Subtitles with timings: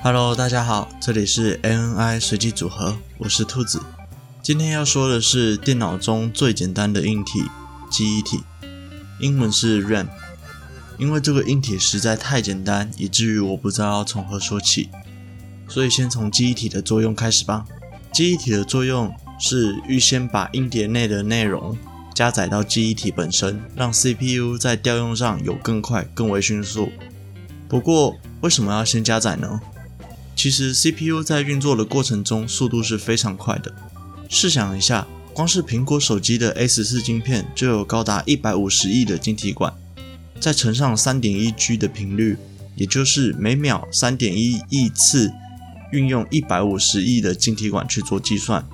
[0.00, 3.82] Hello，大家好这里是 ANI 随机组合，我是兔子。
[4.40, 7.42] 今天要说的是电脑中最简单的硬体——
[7.90, 8.44] 记忆体，
[9.18, 10.06] 英文是 RAM。
[10.98, 14.88] 因为这个硬体实在太简单，以至于我不知道要从何说起，
[15.66, 17.64] 所以先从记忆体的作用开始吧。
[18.12, 21.76] 记忆体的作用是预先把硬碟内的内容
[22.14, 26.88] 加载到记忆体本身，让 CPU 在调用上有更快、更为迅速。
[27.68, 29.60] 不过，为什么要先加载呢？
[30.38, 33.74] 其实 CPU 在运作的过程中速度是非常快的。
[34.28, 39.74] 试想一下，光是苹果手机的 A 十四晶片就有高达一百五十亿的晶体管，
[40.38, 42.36] 再乘上三点一 G 的频率，
[42.76, 45.32] 也就是每秒三点一亿次
[45.90, 48.64] 运用一百五十亿的晶体管去做计算。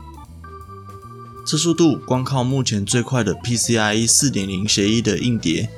[1.47, 5.71] 这速度光靠目前最快的 PCIe 四点零协议的硬碟，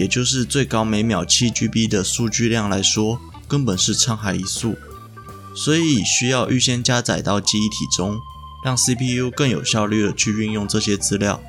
[0.00, 4.74] 也就是最高每秒七 GB 的数据量来说，根本是沧海一粟。
[5.58, 8.20] 所以需要预先加载到记忆体中，
[8.64, 11.42] 让 CPU 更有效率的去运用这些资料。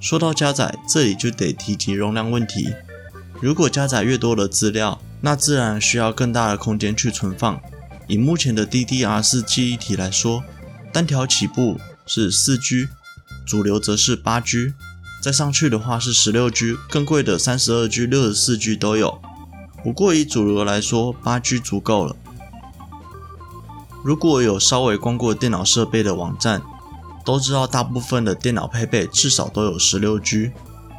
[0.00, 2.70] 说到加载，这里就得提及容量问题。
[3.38, 7.60] 如果加载越多的资料，那自然需要更大的空间去存放。
[8.08, 10.42] 以目前的 DDR4 记忆体来说，
[10.90, 12.88] 单条起步是 4G，
[13.46, 14.72] 主流则是 8G，
[15.22, 19.20] 再上去的话是 16G，更贵的 32G、64G 都有。
[19.84, 22.16] 不过以主流来说，8G 足够了。
[24.02, 26.62] 如果有稍微逛过电脑设备的网站，
[27.24, 30.52] 都知道大部分的电脑配备至少都有 16G。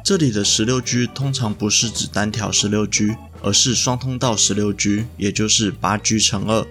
[0.04, 6.66] 这里的 16G 通常不是指单条 16G，而是双通道 16G，也就是 8G 乘二。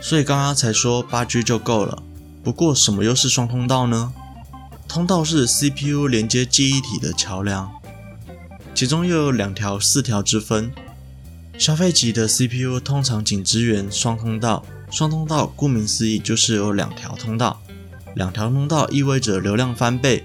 [0.00, 2.02] 所以刚刚才说 8G 就够了。
[2.42, 4.12] 不过什么又是双通道呢？
[4.88, 7.70] 通道是 CPU 连接记忆体的桥梁，
[8.74, 10.72] 其中又有两条四条之分。
[11.58, 14.64] 消费级的 CPU 通常仅支援双通道。
[14.90, 17.60] 双通道顾名思义就是有两条通道，
[18.14, 20.24] 两条通道意味着流量翻倍，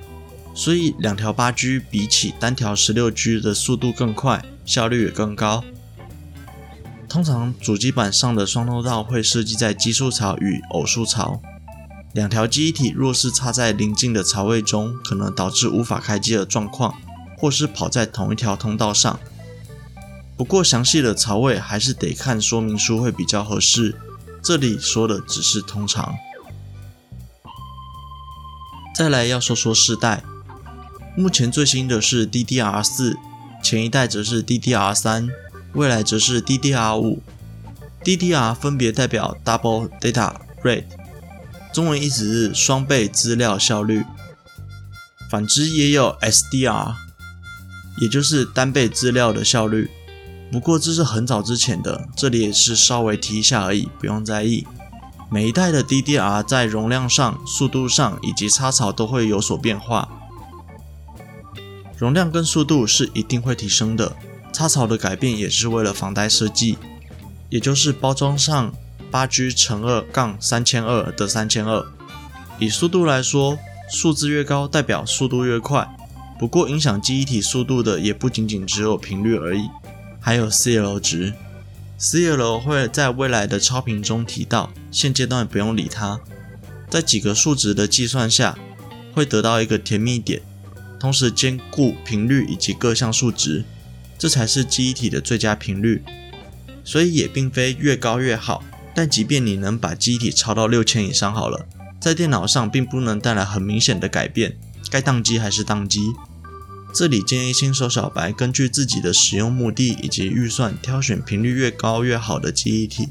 [0.56, 5.64] 所以两条八 G 比起单条十六 G 的速度更快，效率也更高。
[7.08, 11.40] 通常主机板上的双通道会设计在奇数槽与偶数槽，
[12.14, 16.96] 两条记忆体若是插在邻近的槽位中，可能导致无法开机的状况，
[17.38, 19.20] 或是跑在同一条通道上。
[20.36, 23.96] 不过详细的槽位还是得看说明书会比较合适。
[24.46, 26.16] 这里说的只是通常。
[28.96, 30.24] 再来要说说世代，
[31.18, 33.16] 目前最新的是 DDR4，
[33.64, 35.32] 前一代则是 DDR3，
[35.74, 37.18] 未来则是 DDR5。
[38.04, 40.86] DDR 分别代表 Double Data Rate，
[41.74, 44.06] 中文意思是双倍资料效率。
[45.32, 46.94] 反之也有 SDR，
[48.00, 49.90] 也就是单倍资料的效率。
[50.52, 54.66] 不过这是很早之前的，这里也是稍微提一下而已，不用在意。
[55.30, 60.08] 每一代的 DDR 在容量上、速度上以及插槽都会有所变化。
[61.98, 64.16] 容量跟速度是一定会提升的，
[64.54, 66.78] 插槽的改变也是为了防呆设计，
[67.50, 68.74] 也就是包装上
[69.12, 71.86] 8G 乘二杠三千二的三千二。
[72.60, 73.58] 以速度来说，
[73.90, 75.90] 数字越高代表速度越快。
[76.38, 79.70] 不过影响记忆体速度的也不仅仅只有频率而已。
[80.26, 81.36] 还有 CLO 值
[82.00, 86.20] ，CLO 会在未来的超频中提到，现阶段不用理它。
[86.90, 88.58] 在几个数值的计算下，
[89.14, 90.42] 会得到一个甜蜜点，
[91.00, 93.64] 同时兼顾频率以及各项数值，
[94.18, 96.04] 这才是记忆体的最佳频率。
[96.84, 98.64] 所以也并非越高越好，
[98.96, 101.68] 但即便你能把记忆体超到六千以上好了，
[102.02, 104.58] 在电脑上并不能带来很明显的改变，
[104.90, 106.02] 该宕机还是宕机。
[106.96, 113.10] 这里建议新手小白根据自己的使用目的以及预算，挑选频率越高越好的记忆体。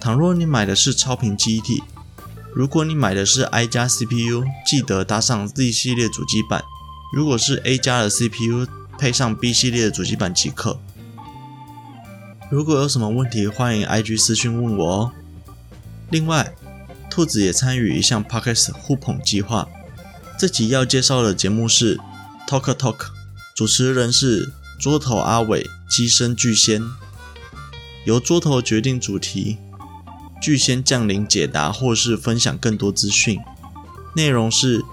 [0.00, 1.80] 倘若你买的是超频记忆体，
[2.52, 6.62] 如果你买的是 I 加 CPU，记得搭上 Z 系列主机板；
[7.14, 8.66] 如果是 A 加的 CPU，
[8.98, 10.80] 配上 B 系列的主机板即可。
[12.50, 15.12] 如果有什么问题，欢迎 IG 私讯问我哦。
[16.10, 16.52] 另外，
[17.08, 19.68] 兔子也参与一项 Podcast 互捧计划。
[20.36, 22.00] 这集要介绍的节目是。
[22.46, 23.06] Talk Talk，
[23.54, 26.82] 主持人是桌头阿伟、机身巨仙，
[28.04, 29.56] 由桌头决定主题，
[30.42, 33.40] 巨仙降临解答或是分享更多资讯。
[34.14, 34.84] 内容是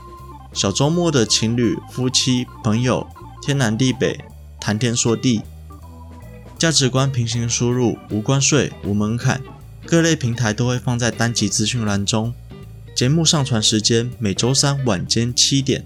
[0.53, 3.05] 小周末的情侣、夫妻、朋友，
[3.41, 4.17] 天南地北
[4.59, 5.41] 谈天说地，
[6.57, 9.41] 价值观平行输入，无关税、无门槛，
[9.85, 12.33] 各类平台都会放在单集资讯栏中。
[12.95, 15.85] 节目上传时间每周三晚间七点。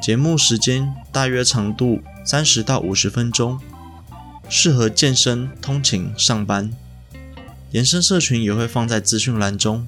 [0.00, 3.58] 节目时间大约长度三十到五十分钟，
[4.48, 6.72] 适合健身、通勤、上班。
[7.72, 9.86] 延伸社群也会放在资讯栏中。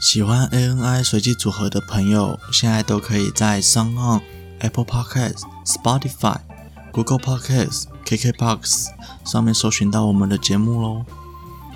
[0.00, 4.20] 喜欢 ANI 随机组合的朋友，现在都可以在 s o n On、
[4.60, 6.38] Apple Podcasts、Spotify、
[6.92, 8.88] Google Podcasts、KKBox
[9.24, 11.04] 上面搜寻到我们的节目喽。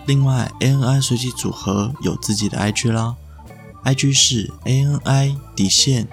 [0.06, 3.16] 另外，ANI 随机组合有自己的 IG 啦
[3.88, 6.06] ，IG 是 ANI 底线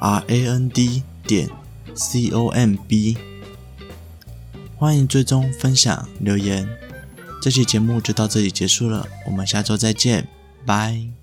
[0.00, 1.50] RAND 点
[1.94, 3.18] COMB。
[4.76, 6.66] 欢迎追踪、分享、留言。
[7.42, 10.26] 这期节目就到这里结束了，我们下周再见，
[10.64, 11.21] 拜。